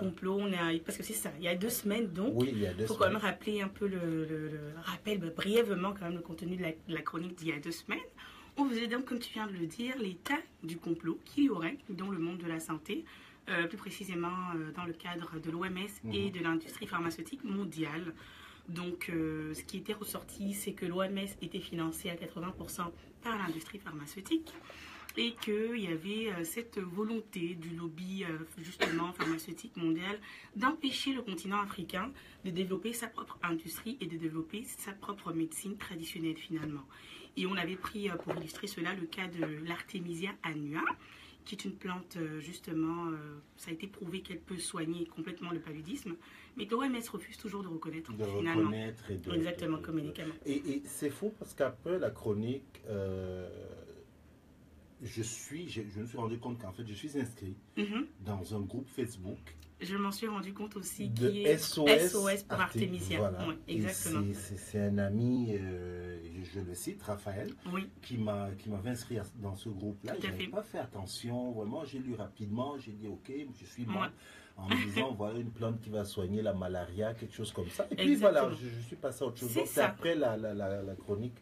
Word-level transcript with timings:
Complot, 0.00 0.38
on 0.40 0.52
a, 0.52 0.78
parce 0.84 0.96
que 0.98 1.02
c'est 1.04 1.12
ça, 1.12 1.30
il 1.38 1.44
y 1.44 1.48
a 1.48 1.54
deux 1.54 1.68
semaines 1.70 2.08
donc. 2.12 2.32
Oui, 2.34 2.48
il 2.52 2.58
y 2.60 2.66
a 2.66 2.72
deux 2.74 2.82
Il 2.84 2.86
faut 2.86 2.94
semaines. 2.94 3.08
quand 3.12 3.14
même 3.14 3.22
rappeler 3.22 3.60
un 3.62 3.68
peu 3.68 3.86
le, 3.86 3.98
le- 3.98 4.48
le- 4.48 4.60
rappel 4.82 5.18
bah, 5.18 5.28
brièvement 5.36 5.92
quand 5.92 6.06
même 6.06 6.14
le 6.16 6.20
contenu 6.20 6.56
de 6.56 6.62
la, 6.62 6.70
de 6.70 6.76
la 6.94 7.02
chronique 7.02 7.36
d'il 7.36 7.48
y 7.48 7.52
a 7.52 7.58
deux 7.60 7.70
semaines. 7.72 8.00
On 8.56 8.68
faisait 8.68 8.88
donc, 8.88 9.04
comme 9.06 9.18
tu 9.20 9.32
viens 9.32 9.46
de 9.46 9.52
le 9.52 9.66
dire, 9.66 9.94
l'état 9.98 10.38
du 10.62 10.76
complot 10.76 11.18
qu'il 11.24 11.44
y 11.44 11.48
aurait 11.50 11.76
dans 11.88 12.10
le 12.10 12.18
monde 12.18 12.38
de 12.38 12.46
la 12.46 12.60
santé, 12.60 13.04
euh, 13.48 13.66
plus 13.66 13.78
précisément 13.78 14.28
euh, 14.56 14.70
dans 14.76 14.84
le 14.84 14.92
cadre 14.92 15.38
de 15.40 15.50
l'OMS 15.50 15.76
et 16.12 16.26
Mhm. 16.26 16.30
de 16.32 16.40
l'industrie 16.40 16.86
pharmaceutique 16.86 17.42
mondiale. 17.44 18.12
Donc, 18.68 19.08
euh, 19.10 19.54
ce 19.54 19.62
qui 19.64 19.78
était 19.78 19.94
ressorti, 19.94 20.52
c'est 20.54 20.72
que 20.72 20.86
l'OMS 20.86 21.18
était 21.42 21.58
financée 21.60 22.10
à 22.10 22.14
80% 22.16 22.92
par 23.22 23.36
l'industrie 23.38 23.78
pharmaceutique 23.78 24.52
et 25.16 25.32
qu'il 25.40 25.76
y 25.80 25.88
avait 25.88 26.28
euh, 26.32 26.44
cette 26.44 26.78
volonté 26.78 27.54
du 27.54 27.70
lobby 27.70 28.24
euh, 28.24 28.38
justement 28.58 29.12
pharmaceutique 29.12 29.76
mondial 29.76 30.18
d'empêcher 30.56 31.12
le 31.12 31.22
continent 31.22 31.60
africain 31.60 32.10
de 32.44 32.50
développer 32.50 32.92
sa 32.92 33.08
propre 33.08 33.38
industrie 33.42 33.96
et 34.00 34.06
de 34.06 34.16
développer 34.16 34.64
sa 34.64 34.92
propre 34.92 35.32
médecine 35.32 35.76
traditionnelle 35.76 36.36
finalement. 36.36 36.84
Et 37.36 37.46
on 37.46 37.56
avait 37.56 37.76
pris 37.76 38.08
euh, 38.08 38.14
pour 38.16 38.34
illustrer 38.36 38.66
cela 38.66 38.94
le 38.94 39.06
cas 39.06 39.26
de 39.26 39.44
l'Artemisia 39.66 40.30
annua, 40.42 40.82
qui 41.44 41.54
est 41.56 41.64
une 41.64 41.74
plante 41.74 42.18
justement, 42.38 43.10
ça 43.56 43.70
a 43.70 43.72
été 43.72 43.86
prouvé 43.86 44.20
qu'elle 44.20 44.40
peut 44.40 44.58
soigner 44.58 45.06
complètement 45.06 45.50
le 45.50 45.58
paludisme, 45.58 46.14
mais 46.56 46.66
que 46.66 46.74
l'OMS 46.74 47.00
refuse 47.10 47.38
toujours 47.38 47.62
de 47.62 47.68
reconnaître 47.68 48.12
De 48.12 48.22
finalement. 48.24 48.60
reconnaître 48.68 49.10
et 49.10 49.16
de. 49.16 49.32
Exactement, 49.32 49.78
de- 49.78 49.82
comme 49.82 49.94
médicament. 49.96 50.34
Et, 50.44 50.56
et 50.56 50.82
c'est 50.84 51.08
faux 51.08 51.32
parce 51.38 51.54
qu'après 51.54 51.98
la 51.98 52.10
chronique, 52.10 52.82
euh, 52.88 53.48
je 55.02 55.22
suis, 55.22 55.68
je, 55.68 55.82
je 55.94 56.00
me 56.00 56.06
suis 56.06 56.18
rendu 56.18 56.38
compte 56.38 56.58
qu'en 56.60 56.72
fait, 56.72 56.86
je 56.86 56.94
suis 56.94 57.18
inscrit 57.18 57.56
Mhm. 57.76 58.06
dans 58.24 58.54
un 58.54 58.60
groupe 58.60 58.88
Facebook 58.88 59.38
Je 59.80 59.96
m'en 59.96 60.10
suis 60.12 60.26
rendu 60.26 60.52
compte 60.52 60.76
aussi 60.76 61.08
de 61.08 61.30
qui 61.30 61.42
est 61.44 61.56
SOS, 61.56 62.10
SOS 62.10 62.42
pour 62.42 62.60
Artemisia. 62.60 63.18
Voilà. 63.18 63.48
Oui, 63.48 63.54
exactement. 63.66 64.26
c'est- 64.34 64.78
un 64.78 64.98
ami, 64.98 65.52
euh, 65.58 66.18
je, 66.52 66.60
le 66.60 66.74
cite, 66.74 67.02
Raphaël, 67.02 67.50
Oui, 67.72 67.88
qui 68.02 68.18
m'a 68.18 68.50
qui 68.58 68.68
m'avait 68.68 68.90
inscrit 68.90 69.16
dans 69.36 69.56
ce 69.56 69.70
groupe-là. 69.70 70.14
Je 70.20 70.26
n'avais 70.26 70.48
pas 70.48 70.62
fait 70.62 70.78
attention. 70.80 71.52
Vraiment, 71.52 71.82
j'ai 71.86 71.98
lu 71.98 72.12
rapidement. 72.14 72.76
J'ai 72.78 72.92
dit 72.92 73.08
OK, 73.08 73.32
je 73.58 73.64
suis 73.64 73.84
Ouais. 73.86 73.92
membre. 73.92 74.10
En 74.58 74.68
me 74.68 74.74
disant, 74.84 75.14
voilà 75.16 75.38
une 75.38 75.50
plante 75.50 75.80
qui 75.80 75.88
va 75.88 76.04
soigner 76.04 76.42
la 76.42 76.52
malaria, 76.52 77.14
quelque 77.14 77.34
chose 77.34 77.50
comme 77.50 77.70
ça. 77.70 77.86
Et 77.90 77.94
puis 77.96 78.12
Exactement. 78.12 78.42
voilà, 78.48 78.56
je, 78.60 78.68
je 78.68 78.80
suis 78.86 78.96
passé 78.96 79.24
à 79.24 79.28
autre 79.28 79.38
chose. 79.38 79.48
C'est 79.64 79.80
après 79.80 80.14
la, 80.14 80.36
la, 80.36 80.52
la, 80.52 80.82
la 80.82 80.94
chronique 80.96 81.38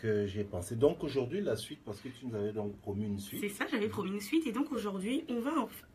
que 0.00 0.26
j'ai 0.26 0.44
pensé. 0.44 0.76
Donc 0.76 1.02
aujourd'hui, 1.04 1.40
la 1.40 1.56
suite, 1.56 1.80
parce 1.84 2.00
que 2.00 2.08
tu 2.08 2.26
nous 2.26 2.34
avais 2.34 2.52
donc 2.52 2.76
promis 2.80 3.04
une 3.06 3.18
c'est 3.18 3.36
suite. 3.38 3.54
ça, 3.54 3.66
j'avais 3.70 3.88
promis 3.88 4.10
une 4.10 4.20
suite. 4.20 4.46
Et 4.46 4.52
donc 4.52 4.72
aujourd'hui, 4.72 5.24
on 5.28 5.40
va 5.40 5.52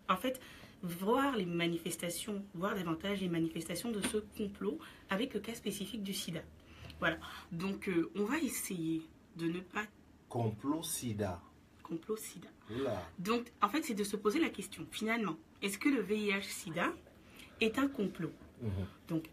en, 0.09 0.15
fait 0.17 0.39
voir 0.83 1.35
les 1.35 1.45
manifestations, 1.45 2.43
voir 2.53 2.75
davantage 2.75 3.21
les 3.21 3.29
manifestations 3.29 3.91
de 3.91 4.01
ce 4.01 4.17
complot 4.37 4.77
avec 5.09 5.33
le 5.33 5.39
cas 5.39 5.53
spécifique 5.55 6.03
du 6.03 6.13
sida. 6.13 6.41
Voilà. 6.99 7.17
Donc 7.51 7.89
euh, 7.89 8.09
on 8.15 8.23
va 8.25 8.37
essayer 8.39 9.01
de 9.37 9.47
ne 9.47 9.59
pas 9.59 9.85
Complot 10.29 10.83
sida. 10.83 11.41
complot 11.83 12.17
sida. 12.17 12.47
Oula. 12.75 13.01
Donc 13.19 13.51
en 13.61 13.69
fait, 13.69 13.83
c'est 13.83 13.93
de 13.93 14.03
se 14.03 14.15
poser 14.17 14.39
la 14.39 14.49
question, 14.49 14.85
finalement, 14.91 15.37
est-ce 15.61 15.77
que 15.77 15.87
le 15.89 16.01
VIH-Sida 16.01 16.91
est 17.61 17.77
un 17.79 17.87
complot? 17.87 18.31
Mhm. 18.61 18.69
Donc 19.07 19.25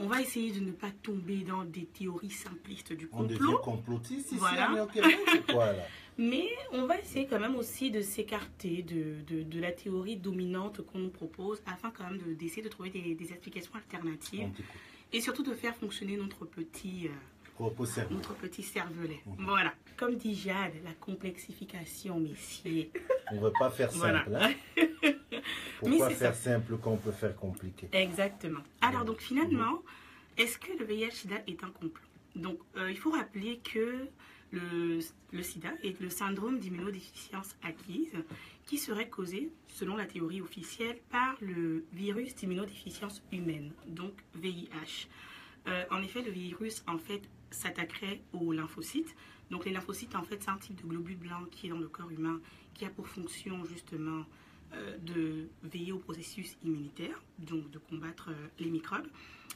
on 0.00 0.06
va 0.08 0.20
essayer 0.20 0.50
de 0.50 0.60
ne 0.60 0.72
pas 0.72 0.90
tomber 0.90 1.38
dans 1.44 1.62
des 1.64 1.84
théories 1.84 2.30
simplistes 2.30 2.92
du 2.92 3.08
On 3.12 3.22
devient 3.22 3.38
complot. 3.38 3.58
complotiste 3.58 4.32
ici 4.32 4.36
Voilà. 4.40 4.70
mais 4.70 4.80
ok, 4.80 4.94
bon, 4.94 5.08
c'est 5.32 5.52
quoi 5.52 5.72
là 5.72 5.84
Mais 6.18 6.48
on 6.72 6.86
va 6.86 6.98
essayer 6.98 7.26
quand 7.26 7.38
même 7.38 7.54
aussi 7.56 7.90
de 7.90 8.02
s'écarter 8.02 8.82
de, 8.82 9.22
de, 9.32 9.42
de 9.42 9.60
la 9.60 9.72
théorie 9.72 10.16
dominante 10.16 10.82
qu'on 10.82 10.98
nous 10.98 11.08
propose 11.10 11.62
afin 11.66 11.90
quand 11.90 12.04
même 12.10 12.18
de- 12.18 12.34
d'essayer 12.34 12.62
de, 12.62 12.68
trouver 12.68 12.90
des, 12.90 13.14
des 13.14 13.30
explications 13.32 13.72
alternatives 13.74 14.48
et 15.12 15.20
surtout 15.20 15.42
de 15.42 15.54
faire 15.54 15.74
fonctionner 15.76 16.16
notre 16.16 16.44
petit, 16.44 17.08
euh, 17.08 18.04
notre 18.10 18.34
petit 18.34 18.62
cervelet. 18.62 19.20
Mhm. 19.26 19.46
Voilà. 19.46 19.72
Comme 19.96 20.16
dit 20.16 20.34
Jade, 20.34 20.72
la 20.84 20.92
complexification, 20.94 22.18
messieurs. 22.20 22.88
On 23.32 23.36
ne 23.36 23.40
veut 23.40 23.52
pas 23.58 23.70
faire 23.70 23.90
Voilà. 23.92 24.24
simple. 24.24 24.36
hein. 24.36 24.52
Pourquoi 25.78 26.08
c'est 26.08 26.14
faire 26.16 26.34
ça. 26.34 26.52
simple 26.52 26.76
quand 26.82 26.92
on 26.92 26.96
peut 26.96 27.12
faire 27.12 27.36
compliqué 27.36 27.88
Exactement. 27.92 28.60
Alors 28.80 29.04
donc 29.04 29.20
finalement, 29.20 29.82
est-ce 30.36 30.58
que 30.58 30.72
le 30.78 30.84
VIH-Sida 30.84 31.36
est 31.46 31.62
un 31.64 31.70
complot? 31.70 32.04
Donc 32.36 32.58
euh, 32.76 32.90
il 32.90 32.96
faut 32.96 33.10
rappeler 33.10 33.60
que 33.62 34.08
le, 34.52 34.98
le 35.32 35.42
sida 35.42 35.70
est 35.82 36.00
le 36.00 36.10
syndrome 36.10 36.58
d'immunodéficience 36.58 37.56
acquise 37.62 38.12
qui 38.66 38.78
serait 38.78 39.08
causé, 39.08 39.50
selon 39.68 39.96
la 39.96 40.06
théorie 40.06 40.40
officielle, 40.40 40.98
par 41.10 41.36
le 41.40 41.84
virus 41.92 42.34
d'immunodéficience 42.34 43.22
humaine, 43.32 43.72
donc 43.86 44.12
VIH. 44.34 45.08
Euh, 45.66 45.84
en 45.90 46.02
effet, 46.02 46.22
le 46.22 46.30
virus 46.30 46.82
en 46.86 46.98
fait 46.98 47.22
s'attaquerait 47.50 48.20
aux 48.32 48.52
lymphocytes. 48.52 49.14
Donc 49.50 49.64
les 49.64 49.72
lymphocytes 49.72 50.14
en 50.14 50.22
fait 50.22 50.40
c'est 50.40 50.50
un 50.50 50.56
type 50.56 50.80
de 50.80 50.86
globule 50.88 51.16
blanc 51.16 51.44
qui 51.50 51.66
est 51.66 51.70
dans 51.70 51.78
le 51.78 51.88
corps 51.88 52.10
humain 52.10 52.40
qui 52.74 52.84
a 52.84 52.90
pour 52.90 53.08
fonction 53.08 53.64
justement 53.64 54.24
de 55.02 55.48
veiller 55.62 55.92
au 55.92 55.98
processus 55.98 56.56
immunitaire, 56.64 57.22
donc 57.38 57.70
de 57.70 57.78
combattre 57.78 58.30
euh, 58.30 58.48
les 58.58 58.70
microbes. 58.70 59.06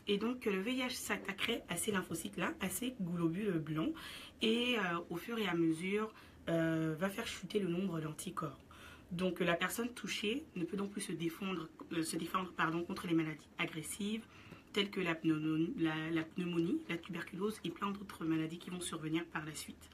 Et 0.07 0.19
donc 0.19 0.47
euh, 0.47 0.53
le 0.53 0.61
VIH 0.61 0.91
s'attaquerait 0.91 1.65
à 1.69 1.77
ces 1.77 1.93
lymphocytes-là, 1.93 2.53
à 2.61 2.69
ces 2.69 2.95
globules 3.01 3.59
blancs, 3.59 3.93
et 4.43 4.77
euh, 4.79 4.99
au 5.11 5.17
fur 5.17 5.39
et 5.39 5.47
à 5.47 5.55
mesure 5.55 6.13
euh, 6.49 6.95
va 6.99 7.09
faire 7.09 7.27
chuter 7.27 7.59
le 7.59 7.69
nombre 7.69 8.01
d'anticorps. 8.01 8.61
Donc 9.13 9.41
euh, 9.41 9.45
la 9.45 9.55
personne 9.55 9.89
touchée 9.89 10.45
ne 10.57 10.65
peut 10.65 10.77
donc 10.77 10.91
plus 10.91 11.01
se 11.01 11.13
défendre, 11.13 11.69
euh, 11.93 12.03
se 12.03 12.17
défendre 12.17 12.53
pardon, 12.53 12.83
contre 12.83 13.07
les 13.07 13.15
maladies 13.15 13.49
agressives 13.59 14.25
telles 14.75 14.91
que 14.91 15.01
la 15.01 15.15
pneumonie, 15.15 15.73
la 16.89 16.97
tuberculose 16.97 17.61
et 17.63 17.71
plein 17.71 17.93
d'autres 17.93 18.25
maladies 18.25 18.59
qui 18.59 18.71
vont 18.71 18.81
survenir 18.81 19.25
par 19.27 19.45
la 19.45 19.55
suite. 19.55 19.89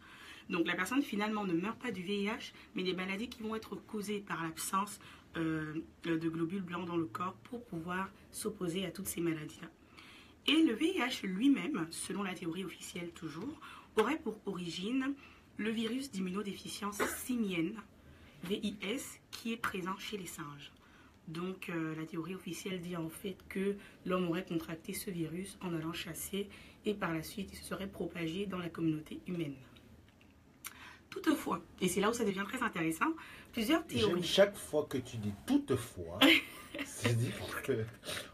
Donc 0.51 0.67
la 0.67 0.75
personne 0.75 1.03
finalement 1.03 1.45
ne 1.45 1.53
meurt 1.53 1.79
pas 1.79 1.93
du 1.93 2.03
VIH, 2.03 2.53
mais 2.75 2.83
des 2.83 2.93
maladies 2.93 3.29
qui 3.29 3.43
vont 3.43 3.55
être 3.55 3.77
causées 3.77 4.19
par 4.19 4.43
l'absence 4.43 4.99
euh, 5.37 5.75
de 6.03 6.29
globules 6.29 6.63
blancs 6.63 6.87
dans 6.87 6.97
le 6.97 7.07
corps 7.07 7.35
pour 7.45 7.65
pouvoir 7.65 8.11
s'opposer 8.33 8.85
à 8.85 8.91
toutes 8.91 9.07
ces 9.07 9.21
maladies-là. 9.21 9.69
Et 10.49 10.63
le 10.63 10.75
VIH 10.75 11.25
lui-même, 11.25 11.87
selon 11.91 12.25
la 12.25 12.35
théorie 12.35 12.65
officielle 12.65 13.13
toujours, 13.13 13.61
aurait 13.97 14.19
pour 14.19 14.41
origine 14.45 15.15
le 15.57 15.71
virus 15.71 16.11
d'immunodéficience 16.11 17.01
simienne, 17.25 17.81
VIS, 18.45 19.21
qui 19.31 19.53
est 19.53 19.57
présent 19.57 19.97
chez 19.99 20.17
les 20.17 20.27
singes. 20.27 20.73
Donc 21.29 21.69
euh, 21.69 21.95
la 21.95 22.07
théorie 22.07 22.35
officielle 22.35 22.81
dit 22.81 22.97
en 22.97 23.09
fait 23.09 23.37
que 23.49 23.77
l'homme 24.05 24.29
aurait 24.29 24.45
contracté 24.45 24.95
ce 24.95 25.11
virus 25.11 25.59
en 25.61 25.73
allant 25.75 25.93
chasser 25.93 26.49
et 26.85 26.95
par 26.95 27.15
la 27.15 27.23
suite 27.23 27.51
il 27.53 27.57
se 27.57 27.67
serait 27.67 27.87
propagé 27.87 28.47
dans 28.47 28.59
la 28.59 28.69
communauté 28.69 29.21
humaine. 29.29 29.55
Toutefois, 31.11 31.61
et 31.81 31.89
c'est 31.89 32.01
là 32.01 32.09
où 32.11 32.13
ça 32.13 32.25
devient 32.25 32.45
très 32.47 32.63
intéressant, 32.63 33.07
plusieurs 33.53 33.85
théories. 33.85 34.23
chaque 34.23 34.57
fois 34.57 34.87
que 34.89 34.97
tu 34.99 35.17
dis 35.17 35.33
toutefois, 35.47 36.19
c'est-à-dire 36.85 37.33
que 37.65 37.85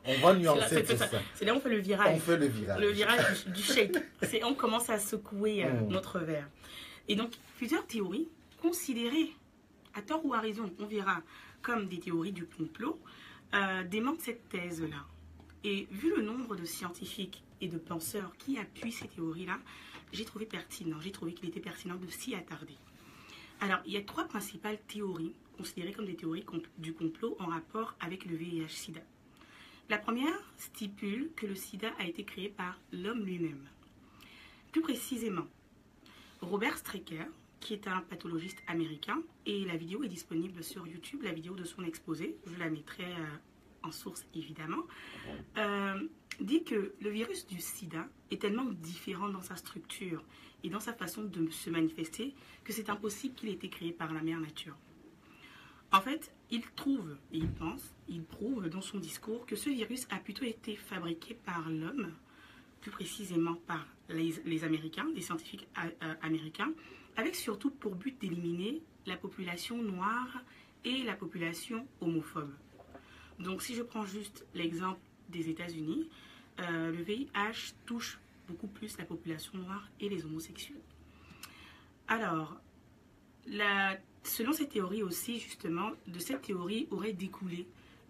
on 0.05 0.15
va 0.19 0.35
nuancer 0.35 0.85
tout 0.85 0.97
ça. 0.97 1.09
ça. 1.09 1.19
C'est 1.35 1.47
là 1.47 1.55
où 1.55 1.57
on 1.57 1.61
fait 1.61 1.71
le 1.71 1.79
virage. 1.79 2.15
On 2.15 2.19
fait 2.21 2.37
le 2.37 2.47
virage. 2.47 2.81
le 2.81 2.89
virage 2.91 3.47
du, 3.47 3.53
du 3.53 3.63
shake. 3.63 3.97
C'est 4.23 4.45
on 4.45 4.55
commence 4.55 4.91
à 4.91 4.99
secouer 4.99 5.65
euh, 5.65 5.73
Mm. 5.73 5.89
notre 5.89 6.19
verre. 6.21 6.49
Et 7.09 7.17
donc 7.17 7.33
plusieurs 7.57 7.87
théories 7.87 8.29
considérées, 8.61 9.33
à 9.95 10.03
tort 10.03 10.25
ou 10.27 10.35
à 10.35 10.41
raison, 10.41 10.71
on 10.79 10.85
verra, 10.87 11.23
comme 11.63 11.89
des 11.89 11.99
théories 11.99 12.33
du 12.33 12.45
complot, 12.47 13.01
euh, 13.55 13.85
démentent 13.85 14.21
cette 14.21 14.49
thèse-là. 14.51 14.99
Et 15.69 15.89
vu 15.91 16.15
le 16.15 16.23
nombre 16.23 16.55
de 16.55 16.65
scientifiques 16.65 17.43
et 17.61 17.67
de 17.67 17.77
penseurs 17.77 18.37
qui 18.39 18.57
appuient 18.57 18.93
ces 18.93 19.09
théories-là, 19.09 19.59
j'ai 20.13 20.25
trouvé 20.25 20.47
pertinent, 20.47 21.01
j'ai 21.01 21.11
trouvé 21.11 21.35
qu'il 21.35 21.49
était 21.49 21.59
pertinent 21.59 21.97
de 21.97 22.07
s'y 22.07 22.37
attarder. 22.37 22.77
Alors, 23.61 23.81
il 23.85 23.93
y 23.93 23.97
a 23.97 24.03
trois 24.03 24.29
principales 24.29 24.79
théories 24.87 25.35
considérées 25.57 25.93
comme 25.93 26.07
des 26.07 26.15
théories 26.15 26.45
du 26.79 26.93
complot 26.93 27.37
en 27.41 27.47
rapport 27.47 27.97
avec 27.99 28.27
le 28.27 28.37
VIH-Sida. 28.37 29.01
La 29.89 29.99
première 29.99 30.39
stipule 30.57 31.33
que 31.35 31.47
le 31.47 31.57
sida 31.57 31.91
a 31.99 32.07
été 32.07 32.23
créé 32.23 32.49
par 32.49 32.79
l'homme 32.93 33.25
lui-même. 33.25 33.67
Plus 34.71 34.83
précisément, 34.83 35.49
Robert 36.43 36.79
Strecker, 36.79 37.27
qui 37.59 37.75
est 37.75 37.89
un 37.89 38.03
pathologiste 38.03 38.63
américain, 38.69 39.21
et 39.47 39.65
la 39.65 39.77
vidéo 39.77 40.05
est 40.05 40.09
disponible 40.09 40.63
sur 40.63 40.87
YouTube, 40.87 41.25
la 41.25 41.33
vidéo 41.33 41.57
de 41.57 41.65
son 41.65 41.83
exposé, 41.83 42.37
je 42.47 42.57
la 42.57 42.71
mettrai 42.71 43.03
euh, 43.03 43.37
en 43.87 43.93
source 43.93 44.27
évidemment, 44.35 44.85
euh, 45.57 46.09
dit 46.41 46.65
que 46.65 46.93
le 47.01 47.11
virus 47.11 47.47
du 47.47 47.61
sida 47.61 48.07
est 48.31 48.41
tellement 48.41 48.65
différent 48.65 49.29
dans 49.29 49.43
sa 49.43 49.57
structure 49.57 50.23
et 50.65 50.69
dans 50.71 50.81
sa 50.81 50.93
façon 50.93 51.23
de 51.25 51.49
se 51.51 51.71
manifester 51.71 52.35
que 52.65 52.73
c'est 52.73 52.91
impossible 52.91 53.35
qu'il 53.35 53.49
ait 53.49 53.53
été 53.53 53.69
créé 53.69 53.93
par 53.93 54.13
la 54.13 54.23
mère 54.23 54.41
nature. 54.41 54.77
En 55.93 56.01
fait, 56.01 56.33
il 56.51 56.63
trouve 56.75 57.17
et 57.33 57.39
il 57.39 57.49
pense, 57.49 57.95
il 58.09 58.23
prouve 58.23 58.69
dans 58.69 58.81
son 58.81 58.99
discours 58.99 59.47
que 59.47 59.57
ce 59.57 59.71
virus 59.71 60.07
a 60.11 60.19
plutôt 60.19 60.45
été 60.45 60.75
fabriqué 60.77 61.35
par 61.35 61.69
l'homme, 61.71 62.13
plus 62.81 62.91
précisément 62.91 63.55
par 63.67 63.87
les, 64.09 64.35
les 64.45 64.65
Américains, 64.65 65.07
les 65.15 65.21
scientifiques 65.23 65.67
a- 65.77 65.87
euh, 66.05 66.15
américains, 66.23 66.73
avec 67.17 67.35
surtout 67.37 67.71
pour 67.71 67.95
but 67.95 68.21
d'éliminer 68.21 68.83
la 69.07 69.17
population 69.17 69.81
noire 69.83 70.43
et 70.85 71.03
la 71.05 71.15
population 71.15 71.87
homophobe. 72.01 72.53
Donc 73.39 73.63
si 73.63 73.75
je 73.75 73.83
prends 73.83 74.05
juste 74.05 74.47
l'exemple 74.55 75.01
des 75.29 75.49
États-Unis, 75.49 76.09
euh, 76.61 76.91
le 76.91 77.03
VIH 77.03 77.75
touche 77.85 78.19
beaucoup 78.49 78.69
plus 78.69 78.97
la 78.99 79.05
population 79.05 79.59
noire 79.59 79.89
et 80.01 80.09
les 80.09 80.25
homosexuels. 80.25 80.81
Alors, 82.09 82.57
selon 84.23 84.53
cette 84.53 84.71
théorie 84.71 85.03
aussi, 85.03 85.39
justement, 85.39 85.91
de 86.07 86.19
cette 86.19 86.43
théorie 86.43 86.87
aurait 86.91 87.13
découlé 87.13 87.67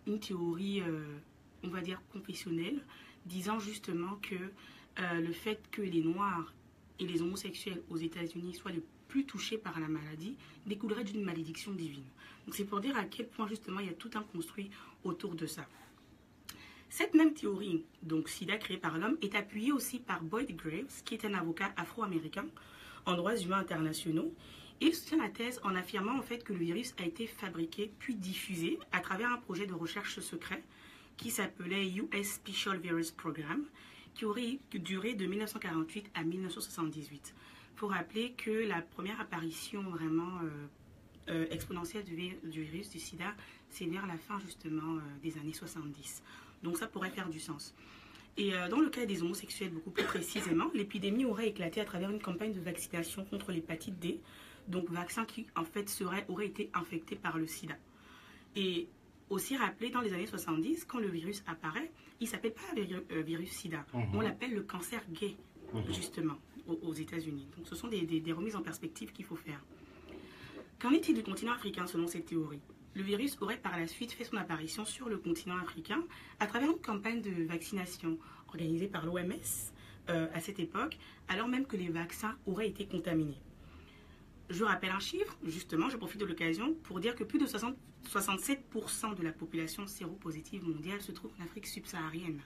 une 0.07 0.21
théorie, 0.21 0.83
euh, 0.83 1.19
on 1.65 1.69
va 1.69 1.81
dire, 1.81 2.01
confessionnelle, 2.13 2.81
disant 3.25 3.59
justement 3.59 4.17
que 4.23 4.35
euh, 4.35 5.21
le 5.21 5.33
fait 5.33 5.61
que 5.71 5.83
les 5.83 6.03
Noirs 6.03 6.53
et 7.01 7.07
les 7.07 7.23
homosexuels 7.23 7.83
aux 7.91 7.97
États-Unis 7.97 8.55
soient 8.55 8.71
les 8.71 8.83
plus 9.09 9.25
touchés 9.25 9.59
par 9.59 9.79
la 9.81 9.89
maladie 9.89 10.37
découlerait 10.67 11.05
d'une 11.05 11.25
malédiction 11.25 11.73
divine. 11.73 12.05
Donc 12.47 12.55
c'est 12.55 12.65
pour 12.65 12.81
dire 12.81 12.97
à 12.97 13.05
quel 13.05 13.29
point 13.29 13.49
justement 13.49 13.81
il 13.81 13.87
y 13.87 13.91
a 13.91 13.95
tout 13.95 14.11
un 14.15 14.23
construit 14.23 14.71
autour 15.05 15.35
de 15.35 15.47
ça. 15.47 15.67
Cette 16.89 17.15
même 17.15 17.35
théorie, 17.35 17.85
donc 18.03 18.29
SIDA 18.29 18.57
créée 18.57 18.79
par 18.79 18.97
l'homme, 18.97 19.19
est 19.21 19.35
appuyée 19.35 19.73
aussi 19.73 19.99
par 19.99 20.23
Boyd 20.23 20.55
Graves, 20.57 21.03
qui 21.05 21.15
est 21.15 21.25
un 21.25 21.35
avocat 21.35 21.73
afro-américain 21.77 22.47
en 23.05 23.15
droits 23.17 23.37
humains 23.37 23.59
internationaux. 23.59 24.33
Il 24.81 24.95
soutient 24.95 25.19
la 25.19 25.29
thèse 25.29 25.61
en 25.65 25.75
affirmant 25.75 26.19
en 26.19 26.23
fait 26.23 26.45
que 26.45 26.53
le 26.53 26.59
virus 26.61 26.95
a 26.99 27.05
été 27.05 27.27
fabriqué 27.27 27.91
puis 27.99 28.15
diffusé 28.15 28.79
à 28.93 29.01
travers 29.01 29.33
un 29.33 29.39
projet 29.39 29.67
de 29.67 29.75
recherche 29.75 30.21
secret 30.21 30.63
qui 31.17 31.31
s'appelait 31.31 31.89
US 31.89 32.35
Special 32.35 32.79
Virus 32.79 33.11
Program, 33.11 33.65
qui 34.15 34.25
aurait 34.25 34.59
duré 34.73 35.15
de 35.15 35.27
1948 35.27 36.11
à 36.15 36.25
1978. 36.25 37.35
Faut 37.77 37.89
rappeler 37.89 38.33
que 38.33 38.51
la 38.51 38.81
première 38.81 39.21
apparition 39.21 39.83
vraiment 39.83 40.41
euh, 40.43 40.49
euh, 41.29 41.47
exponentielle 41.51 42.05
du, 42.05 42.15
virus 42.43 42.89
du 42.89 42.99
sida, 42.99 43.35
c'est 43.69 43.85
vers 43.85 44.07
la 44.07 44.17
fin 44.17 44.39
justement 44.41 44.97
euh, 44.97 45.01
des 45.23 45.37
années 45.37 45.53
70. 45.53 46.23
Donc 46.63 46.79
ça 46.79 46.87
pourrait 46.87 47.11
faire 47.11 47.29
du 47.29 47.39
sens. 47.39 47.75
Et 48.39 48.53
dans 48.69 48.81
le 48.81 48.91
cas 48.91 49.07
des 49.07 49.23
homosexuels, 49.23 49.71
beaucoup 49.71 49.91
plus 49.91 50.05
précisément, 50.05 50.67
l'épidémie 50.75 51.25
aurait 51.25 51.49
éclaté 51.49 51.81
à 51.81 51.87
travers 51.87 52.11
une 52.11 52.21
campagne 52.21 52.53
de 52.53 52.61
vaccination 52.61 53.25
contre 53.25 53.51
l'hépatite 53.51 53.99
D, 53.99 54.21
donc 54.69 54.91
vaccin 54.91 55.25
qui 55.25 55.47
en 55.57 55.65
fait 55.65 55.89
serait, 55.89 56.27
aurait 56.29 56.45
été 56.45 56.69
infecté 56.75 57.17
par 57.17 57.39
le 57.39 57.47
sida. 57.47 57.77
Et 58.55 58.89
aussi 59.31 59.57
rappelé 59.57 59.89
dans 59.89 60.03
les 60.03 60.13
années 60.13 60.27
70, 60.27 60.85
quand 60.85 60.99
le 60.99 61.09
virus 61.09 61.43
apparaît, 61.47 61.91
il 62.21 62.25
ne 62.25 62.29
s'appelle 62.29 62.53
pas 62.53 63.23
virus 63.23 63.53
sida. 63.53 63.87
Mhm. 63.95 64.15
On 64.15 64.21
l'appelle 64.21 64.53
le 64.53 64.63
cancer 64.65 65.01
gay, 65.11 65.35
mhm. 65.73 65.95
justement, 65.95 66.37
aux, 66.67 66.95
États-Unis. 66.95 67.49
Donc 67.57 67.67
ce 67.67 67.75
sont 67.75 67.89
des, 67.89 68.33
remises 68.33 68.57
en 68.57 68.63
perspective 68.63 69.13
qu'il 69.13 69.25
faut 69.25 69.37
faire. 69.37 69.61
Qu'en 70.79 70.91
est-il 70.93 71.15
du 71.15 71.23
continent 71.23 71.53
africain 71.53 71.87
selon 71.87 72.07
cette 72.07 72.27
théorie? 72.27 72.61
Le 72.95 73.03
virus 73.03 73.37
aurait 73.41 73.59
par 73.59 73.79
la 73.79 73.87
suite 73.87 74.13
fait 74.13 74.25
son 74.25 74.37
apparition 74.37 74.85
sur 74.85 75.09
le 75.09 75.19
continent 75.19 75.59
africain 75.59 76.03
à 76.41 76.47
travers 76.47 76.71
une 76.71 76.81
campagne 76.81 77.21
de 77.21 77.45
vaccination 77.45 78.19
organisée 78.49 78.89
par 78.89 79.05
l'OMS 79.05 79.33
euh, 80.09 80.29
à 80.33 80.41
cette 80.41 80.61
époque, 80.61 80.99
alors 81.29 81.49
même 81.49 81.67
que 81.67 81.77
les 81.77 81.89
vaccins 81.89 82.37
auraient 82.47 82.69
été 82.69 82.87
contaminés. 82.87 83.41
Je 84.49 84.65
rappelle 84.65 84.91
un 84.91 85.01
chiffre, 85.01 85.37
justement, 85.45 85.91
je 85.91 85.97
profite 85.97 86.21
de 86.21 86.27
l'occasion 86.27 86.75
pour 86.85 87.01
dire 87.01 87.17
que 87.17 87.25
plus 87.25 87.39
de 87.39 87.47
60, 87.47 87.77
67% 88.09 89.17
de 89.17 89.23
la 89.23 89.33
population 89.33 89.87
séropositive 89.87 90.65
mondiale 90.65 91.01
se 91.01 91.11
trouve 91.13 91.33
en 91.41 91.45
Afrique 91.45 91.67
subsaharienne. 91.67 92.41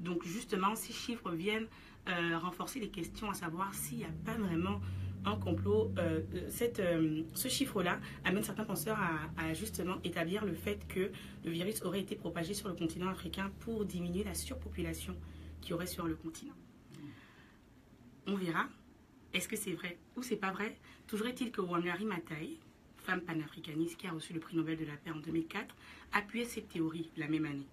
Donc 0.00 0.24
justement, 0.24 0.74
ces 0.74 0.92
chiffres 0.92 1.30
viennent 1.32 1.68
euh, 2.08 2.38
renforcer 2.38 2.80
les 2.80 2.88
questions 2.88 3.30
à 3.30 3.34
savoir 3.34 3.74
s'il 3.74 3.98
n'y 3.98 4.04
a 4.04 4.12
pas 4.24 4.34
vraiment 4.34 4.80
un 5.24 5.36
complot. 5.36 5.92
Euh, 5.98 6.20
euh, 6.78 7.22
ce 7.34 7.48
chiffre-là 7.48 7.98
amène 8.24 8.44
certains 8.44 8.64
penseurs 8.64 8.98
à, 8.98 9.42
à, 9.42 9.52
justement 9.54 9.96
établir 10.04 10.44
le 10.44 10.54
fait 10.54 10.86
que 10.88 11.10
le 11.44 11.50
virus 11.50 11.82
aurait 11.82 12.00
été 12.00 12.14
propagé 12.14 12.54
sur 12.54 12.68
le 12.68 12.74
continent 12.74 13.08
africain 13.08 13.50
pour 13.60 13.84
diminuer 13.84 14.24
la 14.24 14.34
surpopulation 14.34 15.16
qu'il 15.60 15.70
y 15.70 15.74
aurait 15.74 15.86
sur 15.86 16.06
le 16.06 16.14
continent. 16.14 16.54
On 18.26 18.36
verra. 18.36 18.68
Est-ce 19.32 19.48
que 19.48 19.56
c'est 19.56 19.72
vrai 19.72 19.98
ou 20.16 20.22
c'est 20.22 20.36
pas 20.36 20.52
vrai? 20.52 20.76
Toujours 21.06 21.26
est-il 21.26 21.50
que 21.50 21.60
Wangari 21.60 22.04
Maathai, 22.04 22.58
femme 22.96 23.20
panafricaniste 23.20 23.96
qui 23.96 24.06
a 24.06 24.12
reçu 24.12 24.32
le 24.32 24.40
prix 24.40 24.56
Nobel 24.56 24.78
de 24.78 24.84
la 24.84 24.96
paix 24.96 25.10
en 25.10 25.18
2004, 25.18 25.74
appuyait 26.12 26.44
cette 26.44 26.68
théorie 26.68 27.10
la 27.16 27.28
même 27.28 27.44
année. 27.44 27.66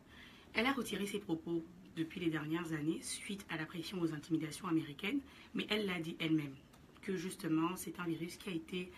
Elle 0.53 0.65
a 0.65 0.73
retiré 0.73 1.05
ses 1.05 1.19
propos 1.19 1.63
depuis 1.95 2.19
les 2.19 2.29
dernières 2.29 2.73
années 2.73 2.99
suite 3.01 3.45
à 3.49 3.57
la 3.57 3.65
pression 3.65 4.01
aux 4.01 4.13
intimidations 4.13 4.67
américaines, 4.67 5.19
mais 5.53 5.67
elle 5.69 5.85
l'a 5.85 5.99
dit 5.99 6.15
elle-même, 6.19 6.53
que 7.01 7.15
justement 7.15 7.75
c'est 7.75 7.99
un 7.99 8.05
virus 8.05 8.37
qui 8.37 8.49
a 8.49 8.53
été 8.53 8.91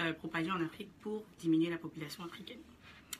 euh, 0.00 0.12
propagé 0.12 0.50
en 0.50 0.62
Afrique 0.62 0.90
pour 1.00 1.24
diminuer 1.38 1.70
la 1.70 1.78
population 1.78 2.24
africaine. 2.24 2.60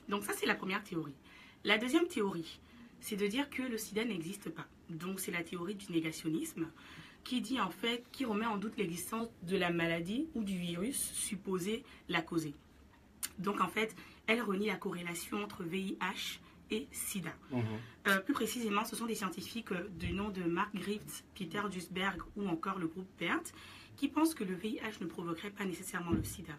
Donc 0.09 0.23
ça 0.23 0.33
c'est 0.33 0.45
la 0.45 0.55
première 0.55 0.83
théorie. 0.83 1.15
La 1.63 1.77
deuxième 1.77 2.07
théorie, 2.07 2.59
c'est 2.99 3.15
de 3.15 3.27
dire 3.27 3.49
que 3.49 3.63
le 3.63 3.77
sida 3.77 4.05
n'existe 4.05 4.49
pas. 4.49 4.67
Donc 4.89 5.19
c'est 5.19 5.31
la 5.31 5.43
théorie 5.43 5.75
du 5.75 5.91
négationnisme 5.91 6.67
qui 7.23 7.41
dit 7.41 7.59
en 7.59 7.69
fait, 7.69 8.05
qui 8.11 8.23
remet 8.23 8.45
en 8.45 8.57
doute 8.57 8.77
l'existence 8.77 9.27
de 9.43 9.57
la 9.57 9.69
maladie 9.69 10.27
ou 10.33 10.43
du 10.43 10.57
virus 10.57 11.11
supposé 11.13 11.83
la 12.07 12.21
causer. 12.21 12.53
Donc 13.39 13.59
en 13.59 13.67
fait, 13.67 13.95
elle 14.27 14.41
renie 14.41 14.67
la 14.67 14.75
corrélation 14.75 15.43
entre 15.43 15.63
VIH 15.63 16.39
et 16.71 16.87
SIDA. 16.91 17.33
Mhm. 17.51 17.63
Euh, 18.07 18.19
plus 18.19 18.33
précisément, 18.33 18.85
ce 18.85 18.95
sont 18.95 19.05
des 19.05 19.15
scientifiques 19.15 19.71
euh, 19.71 19.87
du 19.97 20.13
nom 20.13 20.29
de 20.29 20.43
Mark 20.43 20.73
Griffiths, 20.75 21.23
Peter 21.35 21.61
Duisberg 21.69 22.21
ou 22.35 22.47
encore 22.47 22.79
le 22.79 22.87
groupe 22.87 23.07
PERT 23.17 23.53
qui 23.95 24.07
pensent 24.07 24.35
que 24.35 24.43
le 24.43 24.53
VIH 24.53 25.01
ne 25.01 25.07
provoquerait 25.07 25.49
pas 25.49 25.65
nécessairement 25.65 26.11
le 26.11 26.23
SIDA. 26.23 26.53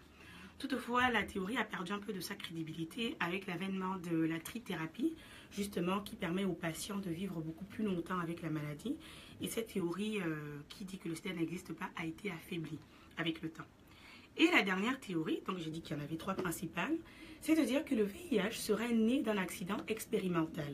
Toutefois, 0.59 1.09
la 1.09 1.23
théorie 1.23 1.57
a 1.57 1.63
perdu 1.63 1.93
un 1.93 1.99
peu 1.99 2.11
de 2.11 2.19
sa 2.19 2.35
crédibilité 2.35 3.15
avec 3.21 3.47
l'avènement 3.47 3.95
de 3.95 4.17
la 4.17 4.39
trithérapie, 4.39 5.15
justement, 5.51 6.01
qui 6.01 6.17
permet 6.17 6.43
aux 6.43 6.53
patients 6.53 6.99
de 6.99 7.09
vivre 7.09 7.39
beaucoup 7.39 7.63
plus 7.63 7.85
longtemps 7.85 8.19
avec 8.19 8.41
la 8.41 8.49
maladie 8.49 8.97
et 9.41 9.47
cette 9.47 9.67
théorie 9.67 10.19
euh, 10.19 10.59
qui 10.67 10.83
dit 10.83 10.97
que 10.97 11.07
le 11.07 11.15
sida 11.15 11.31
n'existe 11.31 11.73
pas 11.73 11.89
a 11.95 12.05
été 12.05 12.29
affaiblie 12.29 12.79
avec 13.17 13.41
le 13.41 13.49
temps. 13.49 13.65
Et 14.37 14.49
la 14.51 14.61
dernière 14.61 14.99
théorie, 14.99 15.41
donc 15.47 15.57
j'ai 15.59 15.69
dit 15.69 15.81
qu'il 15.81 15.95
y 15.95 15.99
en 15.99 16.03
avait 16.03 16.17
trois 16.17 16.33
principales, 16.33 16.97
c'est 17.41 17.55
de 17.55 17.63
dire 17.63 17.85
que 17.85 17.95
le 17.95 18.03
VIH 18.03 18.53
serait 18.53 18.93
né 18.93 19.21
d'un 19.21 19.37
accident 19.37 19.77
expérimental. 19.87 20.73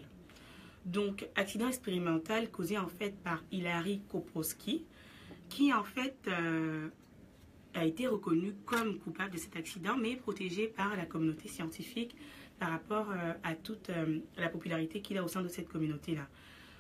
Donc, 0.86 1.28
accident 1.36 1.68
expérimental 1.68 2.50
causé 2.50 2.78
en 2.78 2.88
fait 2.88 3.16
par 3.24 3.44
Hilary 3.52 4.02
Koprowski, 4.10 4.86
qui 5.50 5.74
en 5.74 5.84
fait 5.84 6.16
euh, 6.28 6.90
a 7.74 7.86
été 7.86 8.08
reconnu 8.08 8.54
comme 8.66 9.00
coupable 9.00 9.34
de 9.34 9.38
cet 9.38 9.56
accident, 9.56 9.98
mais 9.98 10.16
protégé 10.16 10.68
par 10.68 10.96
la 10.96 11.06
communauté 11.06 11.48
scientifique 11.48 12.16
par 12.60 12.70
rapport 12.70 13.10
euh, 13.12 13.34
à 13.44 13.56
toute 13.56 13.90
la 14.38 14.50
popularité 14.50 15.02
qu'il 15.02 15.18
a 15.18 15.24
au 15.24 15.28
sein 15.28 15.42
de 15.42 15.48
cette 15.48 15.68
communauté-là. 15.68 16.28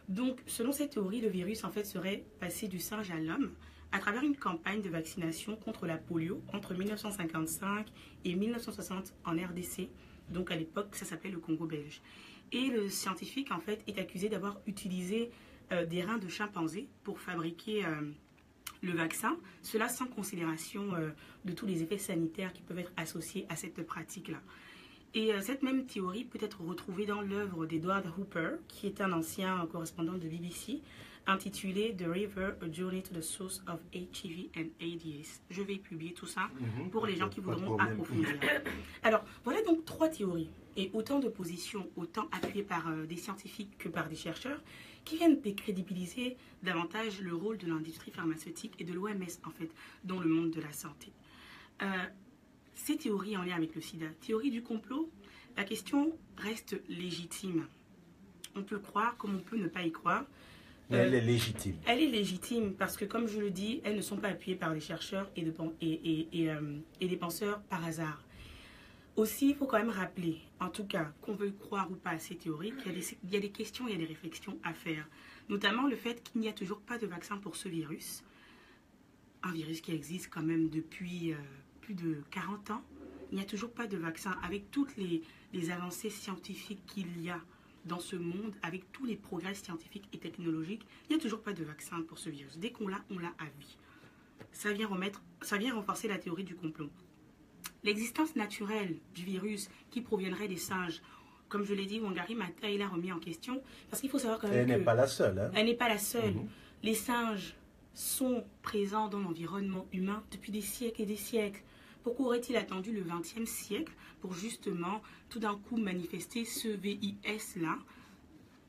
Donc, 0.08 0.40
selon 0.46 0.72
cette 0.72 0.92
théorie, 0.92 1.22
le 1.22 1.30
virus 1.30 1.64
en 1.64 1.72
fait 1.72 1.84
serait 1.84 2.24
passé 2.40 2.68
du 2.68 2.80
singe 2.80 3.10
à 3.10 3.20
l'homme 3.20 3.52
à 3.92 4.00
travers 4.00 4.24
une 4.24 4.36
campagne 4.36 4.82
de 4.82 4.90
vaccination 4.90 5.56
contre 5.56 5.86
la 5.86 5.98
polio 5.98 6.42
entre 6.54 6.74
1955 6.74 7.88
et 8.26 8.36
1960 8.36 9.14
en 9.26 9.32
RDC. 9.32 9.90
Donc, 10.30 10.52
à 10.52 10.56
l'époque, 10.56 10.96
ça 10.96 11.06
s'appelait 11.06 11.32
le 11.32 11.40
Congo 11.40 11.66
belge. 11.66 12.02
Et 12.52 12.68
le 12.68 12.90
scientifique 12.90 13.52
en 13.52 13.60
fait 13.60 13.84
est 13.88 14.00
accusé 14.00 14.30
d'avoir 14.30 14.60
utilisé 14.68 15.32
euh, 15.72 15.86
des 15.86 16.04
reins 16.04 16.18
de 16.18 16.28
chimpanzé 16.28 16.88
pour 17.04 17.20
fabriquer 17.20 17.86
euh, 17.86 18.02
le 18.84 18.94
vaccin, 18.94 19.38
cela 19.64 19.90
sans 19.90 20.06
considération 20.06 20.94
euh, 20.94 21.10
de 21.44 21.54
tous 21.54 21.66
les 21.66 21.82
effets 21.82 21.98
sanitaires 21.98 22.54
qui 22.54 22.62
peuvent 22.62 22.78
être 22.78 22.94
associés 22.98 23.46
à 23.50 23.56
cette 23.56 23.84
pratique-là. 23.86 24.38
Et 25.16 25.32
cette 25.40 25.64
même 25.64 25.86
théorie 25.86 26.26
peut 26.26 26.40
être 26.42 26.60
retrouvée 26.60 27.06
dans 27.06 27.22
l'œuvre 27.22 27.66
d'Edward 27.66 28.06
Hooper, 28.18 28.58
qui 28.68 28.88
est 28.88 29.00
un 29.00 29.14
ancien 29.14 29.66
correspondant 29.72 30.12
de 30.16 30.28
BBC, 30.28 30.82
intitulé 31.28 31.96
The 31.96 32.06
River, 32.08 32.54
A 32.62 32.72
Journey 32.72 33.02
to 33.02 33.14
the 33.14 33.22
Source 33.22 33.62
of 33.68 33.80
HIV 33.94 34.50
and 34.56 34.68
AIDS. 34.80 35.42
Je 35.50 35.62
vais 35.62 35.78
publier 35.78 36.14
tout 36.14 36.28
ça 36.28 36.50
mhm. 36.60 36.90
pour 36.90 37.06
les 37.06 37.16
gens 37.16 37.30
qui 37.30 37.40
voudront 37.40 37.78
approfondir. 37.78 38.28
Alors, 39.04 39.24
voilà 39.44 39.62
donc 39.64 39.86
trois 39.86 40.10
théories 40.10 40.50
et 40.78 40.90
autant 40.94 41.20
de 41.20 41.30
positions, 41.30 41.88
autant 41.96 42.28
appuyées 42.32 42.64
par 42.64 42.90
euh, 42.90 43.06
des 43.06 43.18
scientifiques 43.18 43.78
que 43.78 43.90
par 43.90 44.10
des 44.10 44.16
chercheurs, 44.16 44.62
qui 45.06 45.18
viennent 45.18 45.40
décrédibiliser 45.40 46.36
davantage 46.64 47.22
le 47.22 47.36
rôle 47.36 47.58
de 47.58 47.68
l'industrie 47.68 48.12
pharmaceutique 48.12 48.74
et 48.80 48.84
de 48.84 48.94
l'OMS, 48.94 49.24
en 49.46 49.52
fait, 49.52 49.70
dans 50.04 50.20
le 50.20 50.28
monde 50.28 50.52
de 50.52 50.60
la 50.60 50.72
santé. 50.74 51.12
Euh, 51.82 51.88
ces 52.74 52.98
théories 52.98 53.38
en 53.38 53.44
lien 53.44 53.56
avec 53.56 53.76
le 53.76 53.82
sida, 53.82 54.08
théorie 54.22 54.52
du 54.52 54.62
complot, 54.62 55.10
la 55.56 55.64
question 55.64 56.18
reste 56.38 56.82
légitime. 56.90 57.68
On 58.56 58.64
peut 58.64 58.80
croire 58.80 59.16
comme 59.18 59.36
on 59.36 59.40
peut 59.40 59.58
ne 59.58 59.68
pas 59.68 59.84
y 59.84 59.92
croire. 59.92 60.26
Elle 60.90 61.14
est 61.14 61.22
légitime. 61.22 61.76
Elle 61.86 62.02
est 62.02 62.08
légitime 62.08 62.74
parce 62.74 62.98
que, 62.98 63.06
comme 63.06 63.28
je 63.28 63.40
le 63.40 63.50
dis, 63.50 63.82
elles 63.84 63.96
ne 63.96 64.02
sont 64.02 64.18
pas 64.18 64.30
appuyées 64.30 64.56
par 64.56 64.74
des 64.74 64.80
chercheurs 64.80 65.30
et, 65.36 65.44
et, 65.82 66.50
euh, 66.50 66.78
et, 67.02 67.08
des 67.08 67.18
penseurs 67.18 67.60
par 67.62 67.84
hasard. 67.86 68.24
Aussi, 69.16 69.50
il 69.50 69.56
faut 69.56 69.66
quand 69.66 69.78
même 69.78 69.90
rappeler, 69.90 70.40
en 70.60 70.70
tout 70.70 70.86
cas, 70.86 71.12
qu'on 71.22 71.34
veut 71.36 71.52
croire 71.52 71.90
ou 71.90 71.96
pas 71.96 72.12
à 72.12 72.20
ces 72.20 72.36
théories, 72.36 72.74
qu'il 72.84 72.98
y, 72.98 73.34
y, 73.34 73.38
a 73.38 73.40
des 73.40 73.50
questions, 73.50 73.88
il 73.88 73.94
y 73.94 73.96
a 73.96 74.00
des 74.00 74.06
réflexions 74.06 74.58
à 74.64 74.74
faire. 74.74 75.08
Notamment 75.50 75.88
le 75.88 75.96
fait 75.96 76.22
qu'il 76.24 76.42
n'y 76.42 76.50
a 76.50 76.54
toujours 76.54 76.82
pas 76.82 76.98
de 76.98 77.08
vaccin 77.08 77.38
pour 77.38 77.56
ce 77.56 77.70
virus. 77.70 78.24
Un 79.44 79.52
virus 79.52 79.82
qui 79.82 79.94
existe 79.94 80.30
quand 80.30 80.44
même 80.44 80.70
depuis... 80.70 81.34
Euh, 81.34 81.38
plus 81.86 81.94
de 81.94 82.24
40 82.32 82.72
ans 82.72 82.82
il 83.32 83.38
n'y 83.38 83.44
a 83.44 83.48
toujours 83.48 83.72
pas 83.72 83.88
de 83.88 83.98
vaccin. 83.98 84.36
Avec 84.44 84.72
toutes 84.72 84.96
les, 84.98 85.22
les 85.54 85.70
avancées 85.72 86.10
scientifiques 86.10 86.86
qu'il 86.86 87.22
y 87.22 87.30
a 87.30 87.40
dans 87.86 88.00
ce 88.00 88.16
monde, 88.16 88.54
avec 88.64 88.92
tous 88.92 89.06
les 89.06 89.16
progrès 89.16 89.54
scientifiques 89.54 90.08
et 90.14 90.18
technologiques, 90.18 90.86
il 91.10 91.16
n'y 91.16 91.20
a 91.20 91.24
toujours 91.24 91.42
pas 91.42 91.54
de 91.54 91.64
vaccin 91.64 92.02
pour 92.08 92.18
ce 92.18 92.30
virus. 92.30 92.58
Dès 92.58 92.72
qu'on 92.72 92.88
l'a, 92.88 93.00
on 93.12 93.20
l'a 93.20 93.34
à 93.40 93.46
vie. 93.60 93.78
Ça 94.52 94.74
vient, 94.74 94.88
remettre, 94.88 95.22
ça 95.42 95.58
vient 95.58 95.76
renforcer 95.76 96.08
la 96.08 96.18
théorie 96.18 96.44
du 96.44 96.56
complot. 96.56 96.90
L'existence 97.84 98.36
naturelle 98.36 98.96
du 99.14 99.24
virus 99.24 99.70
qui 99.92 100.02
proviendrait 100.02 100.48
des 100.48 100.58
singes, 100.58 101.02
comme 101.50 101.64
je 101.64 101.74
l'ai 101.74 101.86
dit, 101.86 102.00
Wangari 102.00 102.34
Maathai 102.36 102.78
l'a 102.78 102.88
remis 102.88 103.12
en 103.12 103.20
question, 103.20 103.62
parce 103.90 104.02
qu'il 104.02 104.10
faut 104.10 104.18
savoir 104.20 104.40
quand 104.40 104.48
même 104.48 104.58
Elle 104.70 104.78
n'est 104.80 104.84
pas 104.84 104.96
la 104.96 105.08
seule. 105.08 105.38
hein. 105.38 105.52
elle 105.54 105.66
n'est 105.68 105.76
pas 105.76 105.90
la 105.90 106.00
seule. 106.00 106.34
Les 106.82 106.96
singes 106.96 107.56
sont 107.94 108.44
présents 108.64 109.08
dans 109.08 109.20
l'environnement 109.20 109.86
humain 109.94 110.24
depuis 110.32 110.52
des 110.52 110.62
siècles 110.62 111.04
et 111.04 111.06
des 111.06 111.16
siècles. 111.16 111.62
Pourquoi 112.06 112.28
aurait-il 112.28 112.56
attendu 112.56 112.92
le 112.92 113.02
XXe 113.02 113.50
siècle 113.50 113.92
pour 114.22 114.36
justement 114.36 115.02
tout 115.28 115.40
d'un 115.40 115.56
coup 115.56 115.76
manifester 115.76 116.46
ce 116.46 116.68
VIS-là 116.68 117.80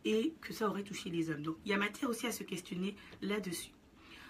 et 0.06 0.32
que 0.40 0.54
ça 0.54 0.70
aurait 0.70 0.84
touché 0.84 1.10
les 1.10 1.28
hommes? 1.28 1.42
Donc 1.42 1.56
il 1.66 1.70
y 1.70 1.74
a 1.74 1.76
matière 1.76 2.08
aussi 2.08 2.26
à 2.26 2.32
se 2.32 2.44
questionner 2.44 2.96
là-dessus. 3.20 3.72